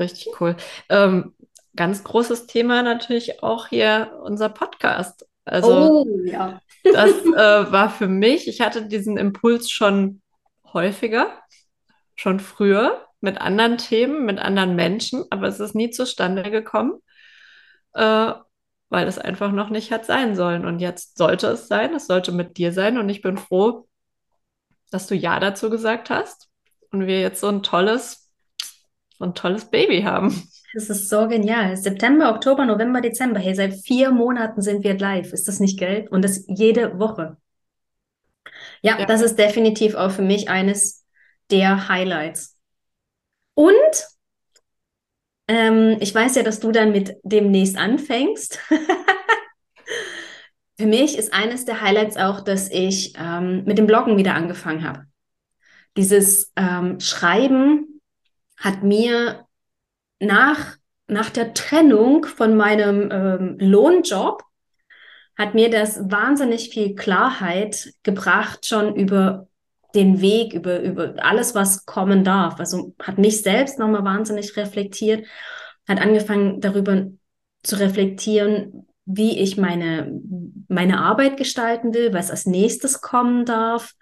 [0.00, 0.56] Richtig cool.
[0.88, 1.36] Ähm,
[1.76, 5.24] ganz großes Thema natürlich auch hier unser Podcast.
[5.44, 6.60] Also oh, ja.
[6.82, 10.20] das äh, war für mich, ich hatte diesen Impuls schon
[10.72, 11.28] häufiger,
[12.16, 17.00] schon früher mit anderen Themen, mit anderen Menschen, aber es ist nie zustande gekommen,
[17.94, 18.32] äh,
[18.88, 20.64] weil es einfach noch nicht hat sein sollen.
[20.64, 23.86] Und jetzt sollte es sein, es sollte mit dir sein und ich bin froh,
[24.90, 26.48] dass du Ja dazu gesagt hast
[26.90, 28.30] und wir jetzt so ein tolles,
[29.18, 30.48] so ein tolles Baby haben.
[30.74, 31.76] Das ist so genial.
[31.76, 33.40] September, Oktober, November, Dezember.
[33.40, 35.32] Hey, seit vier Monaten sind wir live.
[35.32, 36.06] Ist das nicht geil?
[36.10, 37.36] Und das jede Woche.
[38.82, 41.04] Ja, ja, das ist definitiv auch für mich eines
[41.50, 42.56] der Highlights.
[43.54, 43.74] Und
[45.48, 48.60] ähm, ich weiß ja, dass du dann mit demnächst anfängst.
[50.78, 54.86] für mich ist eines der Highlights auch, dass ich ähm, mit dem Bloggen wieder angefangen
[54.86, 55.06] habe.
[55.96, 58.00] Dieses ähm, Schreiben
[58.56, 59.46] hat mir
[60.20, 60.76] nach,
[61.08, 64.44] nach der Trennung von meinem ähm, Lohnjob
[65.36, 69.47] hat mir das wahnsinnig viel Klarheit gebracht, schon über
[69.94, 72.60] den Weg, über, über alles, was kommen darf.
[72.60, 75.26] Also hat mich selbst nochmal wahnsinnig reflektiert,
[75.86, 77.06] hat angefangen darüber
[77.62, 80.20] zu reflektieren, wie ich meine,
[80.68, 83.94] meine Arbeit gestalten will, was als nächstes kommen darf,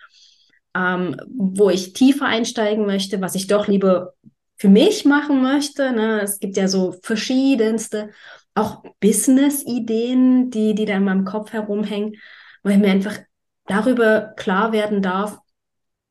[0.75, 4.15] ähm, wo ich tiefer einsteigen möchte, was ich doch lieber
[4.57, 5.93] für mich machen möchte.
[5.93, 6.21] Ne?
[6.21, 8.11] Es gibt ja so verschiedenste,
[8.55, 12.17] auch Business-Ideen, die, die da in meinem Kopf herumhängen,
[12.69, 13.19] ich mir einfach
[13.67, 15.39] darüber klar werden darf,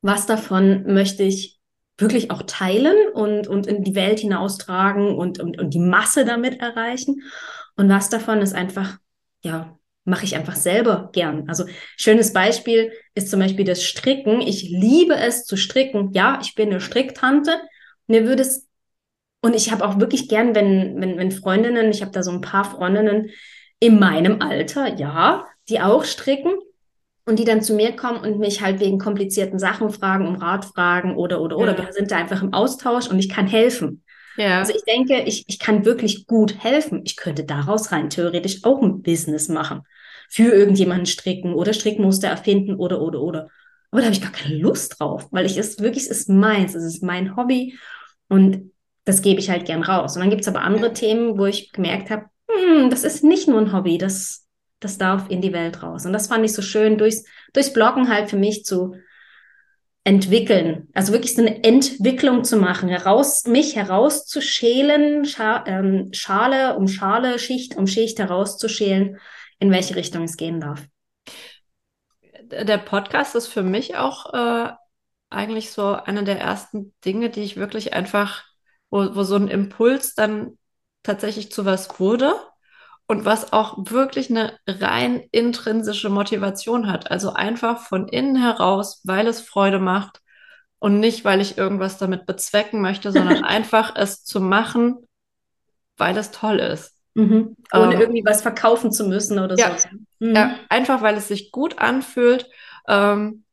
[0.06, 1.58] was davon möchte ich
[1.98, 6.60] wirklich auch teilen und, und in die Welt hinaustragen und, und, und die Masse damit
[6.60, 7.22] erreichen.
[7.76, 8.98] Und was davon ist einfach,
[9.42, 11.48] ja, mache ich einfach selber gern.
[11.48, 11.64] Also
[11.96, 14.40] schönes Beispiel ist zum Beispiel das Stricken.
[14.40, 16.12] Ich liebe es zu stricken.
[16.12, 17.58] Ja, ich bin eine Stricktante.
[18.06, 18.68] Mir würde es,
[19.40, 22.40] und ich habe auch wirklich gern, wenn, wenn, wenn Freundinnen, ich habe da so ein
[22.40, 23.30] paar Freundinnen
[23.80, 26.52] in meinem Alter, ja, die auch stricken
[27.26, 30.64] und die dann zu mir kommen und mich halt wegen komplizierten Sachen fragen, um Rat
[30.64, 31.76] fragen oder, oder, oder.
[31.76, 34.04] Wir sind da einfach im Austausch und ich kann helfen.
[34.36, 34.60] Ja.
[34.60, 37.02] Also ich denke, ich, ich kann wirklich gut helfen.
[37.04, 39.82] Ich könnte daraus rein theoretisch auch ein Business machen.
[40.28, 43.48] Für irgendjemanden stricken oder Strickmuster erfinden oder, oder, oder.
[43.90, 46.74] Aber da habe ich gar keine Lust drauf, weil ich es wirklich, es ist meins,
[46.74, 47.78] es ist mein Hobby
[48.28, 48.72] und
[49.04, 50.16] das gebe ich halt gern raus.
[50.16, 53.48] Und dann gibt es aber andere Themen, wo ich gemerkt habe, hm, das ist nicht
[53.48, 54.45] nur ein Hobby, das,
[54.86, 56.06] das darf in die Welt raus.
[56.06, 58.94] Und das fand ich so schön, durchs, durchs Bloggen halt für mich zu
[60.04, 60.88] entwickeln.
[60.94, 67.38] Also wirklich so eine Entwicklung zu machen, heraus, mich herauszuschälen, Scha ähm, Schale um Schale,
[67.38, 69.18] Schicht um Schicht herauszuschälen,
[69.58, 70.86] in welche Richtung es gehen darf
[72.50, 74.72] der Podcast ist für mich auch äh,
[75.30, 78.44] eigentlich so eine der ersten Dinge, die ich wirklich einfach,
[78.90, 80.58] wo, wo so ein Impuls dann
[81.02, 82.34] tatsächlich zu was wurde
[83.06, 87.10] und was auch wirklich eine rein intrinsische Motivation hat.
[87.10, 90.20] Also einfach von innen heraus, weil es Freude macht
[90.78, 95.06] und nicht, weil ich irgendwas damit bezwecken möchte, sondern einfach es zu machen,
[95.96, 96.94] weil es toll ist.
[97.14, 97.56] Mhm.
[97.72, 99.88] Ohne ähm, irgendwie was verkaufen zu müssen oder ja, so.
[100.18, 100.34] Mhm.
[100.34, 102.46] Ja, einfach weil es sich gut anfühlt.
[102.88, 103.44] Ähm,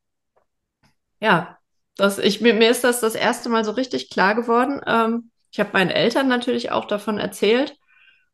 [1.19, 1.57] ja,
[1.95, 4.81] das, ich, mir, mir ist das das erste Mal so richtig klar geworden.
[4.85, 7.77] Ähm, ich habe meinen Eltern natürlich auch davon erzählt.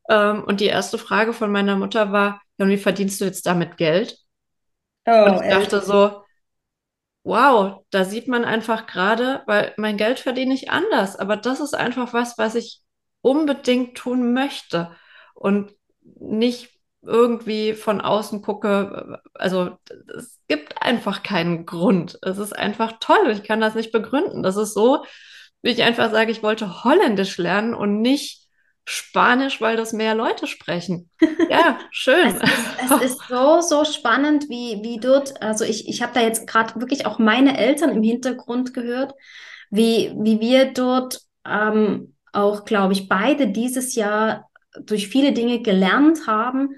[0.10, 3.45] Ähm, und die erste Frage von meiner Mutter war, ja, und wie verdienst du jetzt
[3.45, 4.17] damit Geld?
[5.06, 6.24] Oh, und ich dachte so,
[7.24, 11.76] wow, da sieht man einfach gerade, weil mein Geld verdiene ich anders, aber das ist
[11.76, 12.82] einfach was, was ich
[13.22, 14.91] unbedingt tun möchte
[15.36, 19.78] und nicht irgendwie von außen gucke, also
[20.17, 22.19] es gibt einfach keinen Grund.
[22.22, 23.30] Es ist einfach toll.
[23.32, 24.43] Ich kann das nicht begründen.
[24.43, 25.06] Das ist so,
[25.62, 28.48] wie ich einfach sage, ich wollte Holländisch lernen und nicht
[28.91, 31.10] Spanisch, weil das mehr Leute sprechen.
[31.49, 32.28] Ja, schön.
[32.28, 36.21] es, ist, es ist so, so spannend, wie, wie dort, also ich, ich habe da
[36.21, 39.13] jetzt gerade wirklich auch meine Eltern im Hintergrund gehört,
[39.69, 44.49] wie, wie wir dort ähm, auch, glaube ich, beide dieses Jahr
[44.80, 46.69] durch viele Dinge gelernt haben,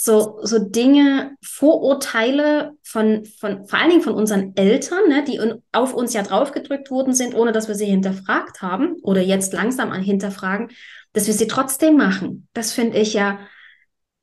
[0.00, 5.40] so, so Dinge, Vorurteile von, von, vor allen Dingen von unseren Eltern, ne, die
[5.72, 9.90] auf uns ja draufgedrückt worden sind, ohne dass wir sie hinterfragt haben oder jetzt langsam
[9.90, 10.70] an hinterfragen,
[11.14, 12.46] dass wir sie trotzdem machen.
[12.52, 13.40] Das finde ich ja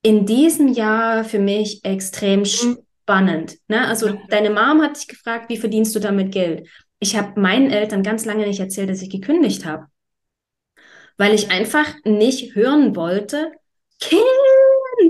[0.01, 2.77] in diesem Jahr für mich extrem Mhm.
[3.03, 3.57] spannend.
[3.67, 3.85] Ne?
[3.85, 4.17] Also Ja.
[4.29, 6.69] deine Mom hat dich gefragt, wie verdienst du damit Geld?
[6.99, 9.87] Ich habe meinen Eltern ganz lange nicht erzählt, dass ich gekündigt habe,
[11.17, 13.51] weil ich einfach nicht hören wollte,
[13.99, 14.21] Kind,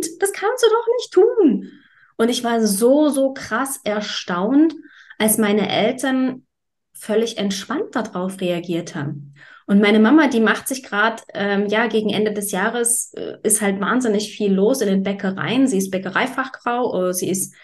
[0.01, 1.71] das kannst du doch nicht tun.
[2.17, 4.73] Und ich war so, so krass erstaunt,
[5.17, 6.45] als meine Eltern
[6.93, 9.33] völlig entspannt darauf reagiert haben.
[9.67, 13.61] Und meine Mama, die macht sich gerade, ähm, ja, gegen Ende des Jahres äh, ist
[13.61, 15.67] halt wahnsinnig viel los in den Bäckereien.
[15.67, 17.55] Sie ist Bäckereifachfrau, äh, sie ist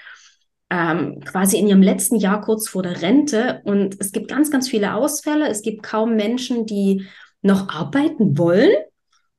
[0.71, 4.67] ähm, quasi in ihrem letzten Jahr kurz vor der Rente und es gibt ganz, ganz
[4.67, 5.47] viele Ausfälle.
[5.47, 7.05] Es gibt kaum Menschen, die
[7.41, 8.71] noch arbeiten wollen.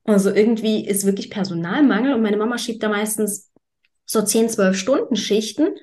[0.05, 3.51] Also irgendwie ist wirklich Personalmangel und meine Mama schiebt da meistens
[4.05, 5.75] so 10, 12 Stunden Schichten.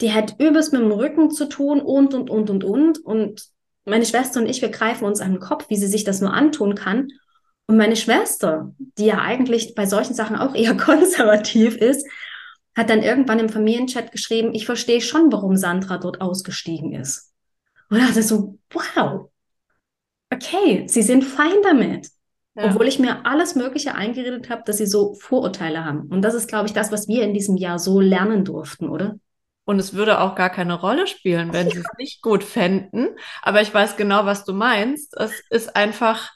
[0.00, 2.98] Die hat übelst mit dem Rücken zu tun und, und, und, und, und.
[2.98, 3.46] Und
[3.84, 6.32] meine Schwester und ich, wir greifen uns an den Kopf, wie sie sich das nur
[6.32, 7.08] antun kann.
[7.66, 12.06] Und meine Schwester, die ja eigentlich bei solchen Sachen auch eher konservativ ist,
[12.74, 17.32] hat dann irgendwann im Familienchat geschrieben, ich verstehe schon, warum Sandra dort ausgestiegen ist.
[17.90, 19.30] Und da dachte so, wow,
[20.32, 22.08] okay, sie sind fein damit.
[22.54, 22.64] Ja.
[22.66, 26.02] Obwohl ich mir alles Mögliche eingeredet habe, dass sie so Vorurteile haben.
[26.10, 29.16] Und das ist, glaube ich, das, was wir in diesem Jahr so lernen durften, oder?
[29.64, 33.08] Und es würde auch gar keine Rolle spielen, wenn sie es nicht gut fänden.
[33.42, 35.16] Aber ich weiß genau, was du meinst.
[35.16, 36.30] Es ist einfach,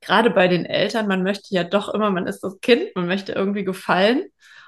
[0.00, 3.32] gerade bei den Eltern, man möchte ja doch immer, man ist das Kind, man möchte
[3.32, 4.24] irgendwie gefallen.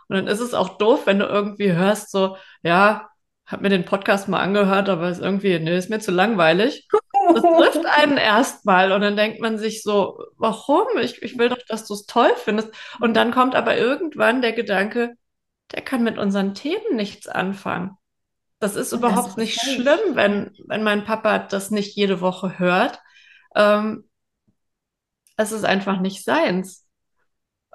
[0.09, 3.09] Und dann ist es auch doof, wenn du irgendwie hörst, so, ja,
[3.47, 6.89] hab mir den Podcast mal angehört, aber ist irgendwie, nee, ist mir zu langweilig.
[7.33, 10.87] Das trifft einen erstmal und dann denkt man sich so, warum?
[11.01, 12.71] Ich, ich will doch, dass du es toll findest.
[13.01, 15.15] Und dann kommt aber irgendwann der Gedanke,
[15.73, 17.97] der kann mit unseren Themen nichts anfangen.
[18.61, 22.59] Das ist Das überhaupt ist nicht schlimm, wenn, wenn mein Papa das nicht jede Woche
[22.59, 23.01] hört.
[23.55, 24.09] Ähm,
[25.37, 26.87] es ist einfach nicht seins.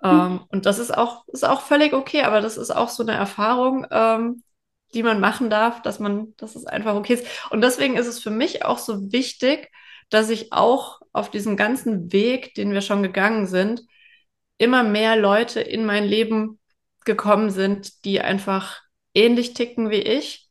[0.04, 3.14] Ähm, und das ist auch, ist auch völlig okay, aber das ist auch so eine
[3.14, 4.44] Erfahrung, ähm,
[4.94, 7.28] die man machen darf, dass man, dass es einfach okay ist.
[7.52, 9.70] Und deswegen ist es für mich auch so wichtig,
[10.10, 13.82] dass ich auch auf diesem ganzen Weg, den wir schon gegangen sind,
[14.58, 16.60] immer mehr Leute in mein Leben
[17.06, 18.82] gekommen sind, die einfach
[19.14, 20.50] ähnlich ticken wie ich.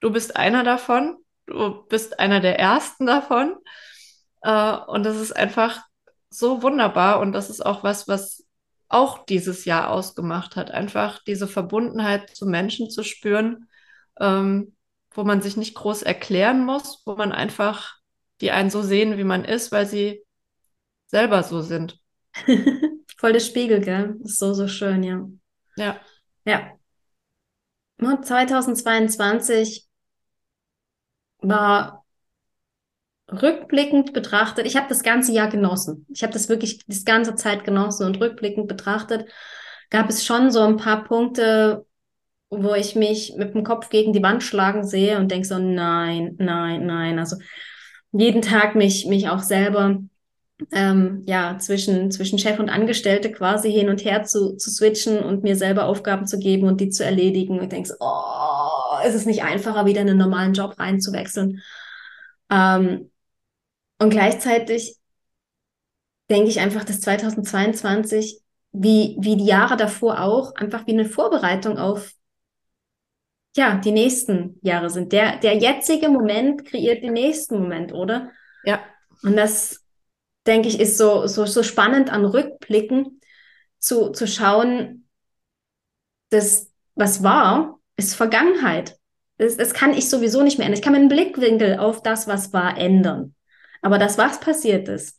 [0.00, 1.16] Du bist einer davon.
[1.46, 3.56] Du bist einer der ersten davon.
[4.42, 5.82] Äh, und das ist einfach
[6.30, 7.20] so wunderbar.
[7.20, 8.44] Und das ist auch was, was
[8.88, 10.70] auch dieses Jahr ausgemacht hat.
[10.70, 13.68] Einfach diese Verbundenheit zu Menschen zu spüren,
[14.20, 14.76] ähm,
[15.10, 17.96] wo man sich nicht groß erklären muss, wo man einfach
[18.40, 20.24] die einen so sehen, wie man ist, weil sie
[21.06, 22.00] selber so sind.
[23.16, 24.16] Voll der Spiegel, gell?
[24.24, 25.28] Ist so, so schön, ja.
[25.76, 26.00] Ja.
[26.44, 26.72] Ja.
[27.98, 29.86] Und 2022
[31.38, 32.04] war
[33.30, 36.06] rückblickend betrachtet, ich habe das ganze Jahr genossen.
[36.10, 39.30] Ich habe das wirklich die ganze Zeit genossen und rückblickend betrachtet
[39.92, 41.86] gab es schon so ein paar Punkte,
[42.52, 46.36] wo ich mich mit dem Kopf gegen die Wand schlagen sehe und denke so, nein,
[46.38, 47.18] nein, nein.
[47.18, 47.36] Also
[48.12, 49.98] jeden Tag mich, mich auch selber
[50.70, 55.42] ähm, ja, zwischen, zwischen Chef und Angestellte quasi hin und her zu, zu switchen und
[55.42, 57.58] mir selber Aufgaben zu geben und die zu erledigen.
[57.58, 61.62] Und denkst, oh, ist es nicht einfacher, wieder in einen normalen Job reinzuwechseln?
[62.50, 63.10] Ähm,
[63.98, 64.96] und gleichzeitig
[66.28, 68.40] denke ich einfach, dass 2022,
[68.72, 72.12] wie, wie die Jahre davor auch, einfach wie eine Vorbereitung auf
[73.54, 75.12] ja, die nächsten Jahre sind.
[75.12, 78.30] Der, der jetzige Moment kreiert den nächsten Moment, oder?
[78.64, 78.80] Ja.
[79.22, 79.84] Und das,
[80.46, 83.20] denke ich, ist so, so, so spannend an Rückblicken
[83.78, 85.08] zu, zu schauen,
[86.30, 88.96] dass was war, ist Vergangenheit.
[89.38, 90.78] Das, das kann ich sowieso nicht mehr ändern.
[90.78, 93.34] Ich kann meinen Blickwinkel auf das, was war, ändern.
[93.82, 95.18] Aber das, was passiert ist,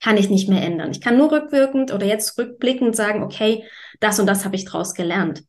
[0.00, 0.90] kann ich nicht mehr ändern.
[0.90, 3.64] Ich kann nur rückwirkend oder jetzt rückblickend sagen, okay,
[3.98, 5.44] das und das habe ich daraus gelernt.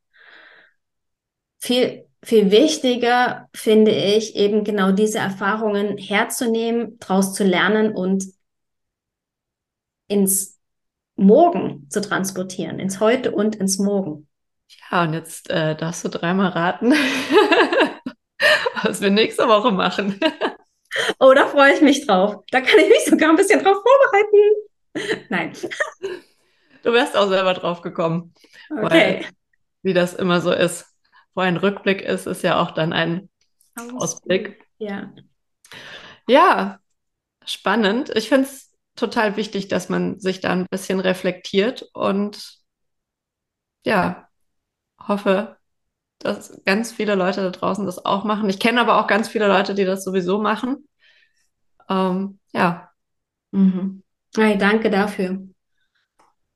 [1.60, 8.26] Viel, viel wichtiger finde ich eben genau diese Erfahrungen herzunehmen, daraus zu lernen und
[10.08, 10.60] ins
[11.16, 14.28] Morgen zu transportieren, ins Heute und ins Morgen.
[14.92, 16.94] Ja, und jetzt äh, darfst du dreimal raten,
[18.84, 20.20] was wir nächste Woche machen.
[21.20, 22.38] Oh, da freue ich mich drauf.
[22.50, 25.26] Da kann ich mich sogar ein bisschen drauf vorbereiten.
[25.30, 25.54] Nein.
[26.82, 28.34] Du wärst auch selber drauf gekommen,
[28.72, 28.82] Okay.
[28.90, 29.26] weil
[29.84, 30.88] wie das immer so ist.
[31.38, 33.30] Wo ein Rückblick ist, ist ja auch dann ein
[33.76, 34.66] Ausblick.
[34.80, 35.14] Ja.
[36.28, 36.80] Ja,
[37.46, 38.10] spannend.
[38.16, 42.58] Ich finde es total wichtig, dass man sich da ein bisschen reflektiert und
[43.86, 44.28] ja,
[45.00, 45.58] hoffe,
[46.20, 48.50] dass ganz viele Leute da draußen das auch machen.
[48.50, 50.88] Ich kenne aber auch ganz viele Leute, die das sowieso machen.
[51.90, 52.90] Ähm, ja,
[53.52, 54.04] Mhm.
[54.36, 55.40] Hey, danke dafür.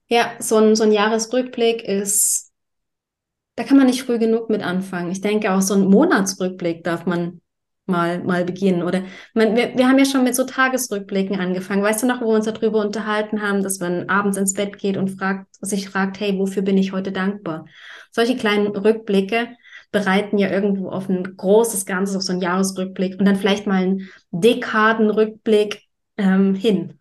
[0.08, 2.51] Ja, so ein, so ein Jahresrückblick ist
[3.62, 5.12] da kann man nicht früh genug mit anfangen.
[5.12, 7.42] Ich denke, auch so ein Monatsrückblick darf man
[7.86, 8.82] mal, mal beginnen.
[8.82, 9.04] Oder
[9.36, 11.84] man, wir, wir haben ja schon mit so Tagesrückblicken angefangen.
[11.84, 14.98] Weißt du noch, wo wir uns darüber unterhalten haben, dass man abends ins Bett geht
[14.98, 17.68] und fragt, sich fragt, hey, wofür bin ich heute dankbar?
[18.10, 19.50] Solche kleinen Rückblicke
[19.92, 23.84] bereiten ja irgendwo auf ein großes Ganzes, auf so einen Jahresrückblick und dann vielleicht mal
[23.84, 25.84] einen Dekadenrückblick
[26.18, 27.00] ähm, hin.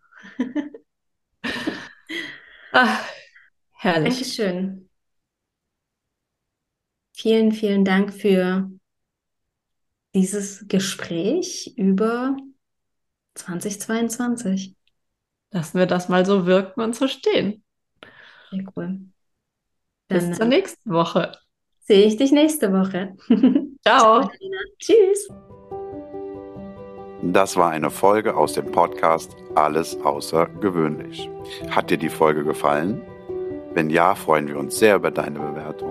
[2.71, 3.03] Ach,
[3.71, 4.13] herrlich.
[4.13, 4.80] Dankeschön.
[7.21, 8.67] Vielen, vielen Dank für
[10.15, 12.35] dieses Gespräch über
[13.35, 14.75] 2022.
[15.51, 17.63] Lassen wir das mal so wirken und so stehen.
[18.49, 19.01] Sehr cool.
[20.07, 21.33] Dann, Bis zur nächsten Woche.
[21.81, 23.15] Sehe ich dich nächste Woche.
[23.85, 24.27] Ciao.
[24.79, 25.29] Tschüss.
[27.21, 31.29] Das war eine Folge aus dem Podcast Alles außergewöhnlich.
[31.69, 32.99] Hat dir die Folge gefallen?
[33.75, 35.90] Wenn ja, freuen wir uns sehr über deine Bewertung.